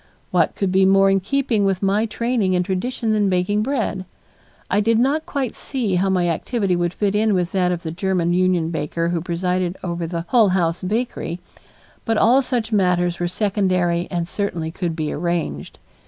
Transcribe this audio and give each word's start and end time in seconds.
What 0.31 0.55
could 0.55 0.71
be 0.71 0.83
more 0.83 1.11
in 1.11 1.19
keeping 1.19 1.63
with 1.63 1.83
my 1.83 2.07
training 2.07 2.55
and 2.55 2.65
tradition 2.65 3.11
than 3.13 3.29
baking 3.29 3.61
bread? 3.61 4.03
I 4.67 4.79
did 4.79 4.97
not 4.97 5.27
quite 5.27 5.55
see 5.55 5.93
how 5.93 6.09
my 6.09 6.27
activity 6.27 6.75
would 6.75 6.91
fit 6.91 7.13
in 7.13 7.35
with 7.35 7.51
that 7.51 7.71
of 7.71 7.83
the 7.83 7.91
German 7.91 8.33
union 8.33 8.71
baker 8.71 9.09
who 9.09 9.21
presided 9.21 9.77
over 9.83 10.07
the 10.07 10.25
Hull 10.29 10.49
House 10.49 10.81
bakery, 10.81 11.39
but 12.03 12.17
all 12.17 12.41
such 12.41 12.71
matters 12.71 13.19
were 13.19 13.27
secondary 13.27 14.07
and 14.09 14.27
certainly 14.27 14.71
could 14.71 14.95
be 14.95 15.13
arranged. 15.13 15.77